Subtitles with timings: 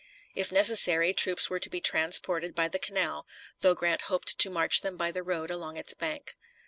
[0.33, 3.27] If necessary, troops were to be transported by the canal,
[3.59, 6.35] though Grant hoped to march them by the road along its bank.